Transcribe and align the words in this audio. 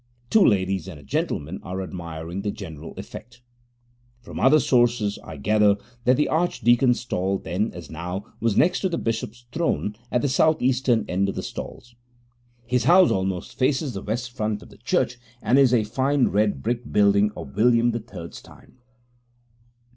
Two 0.31 0.43
ladies 0.43 0.87
and 0.87 0.99
a 0.99 1.03
gentleman 1.03 1.59
are 1.61 1.79
admiring 1.83 2.41
the 2.41 2.49
general 2.49 2.95
effect. 2.97 3.43
From 4.19 4.39
other 4.39 4.59
sources 4.59 5.19
I 5.23 5.37
gather 5.37 5.77
that 6.05 6.17
the 6.17 6.27
archdeacon's 6.27 6.99
stall 7.01 7.37
then, 7.37 7.71
as 7.75 7.91
now, 7.91 8.25
was 8.39 8.57
next 8.57 8.79
to 8.79 8.89
the 8.89 8.97
bishop's 8.97 9.45
throne 9.51 9.95
at 10.11 10.23
the 10.23 10.27
south 10.27 10.59
eastern 10.59 11.05
end 11.07 11.29
of 11.29 11.35
the 11.35 11.43
stalls. 11.43 11.93
His 12.65 12.85
house 12.85 13.11
almost 13.11 13.59
faces 13.59 13.93
the 13.93 14.01
west 14.01 14.31
front 14.31 14.63
of 14.63 14.69
the 14.69 14.77
church, 14.77 15.19
and 15.39 15.59
is 15.59 15.71
a 15.71 15.83
fine 15.83 16.29
red 16.29 16.63
brick 16.63 16.91
building 16.91 17.29
of 17.37 17.55
William 17.55 17.91
the 17.91 17.99
Third's 17.99 18.41
time. 18.41 18.79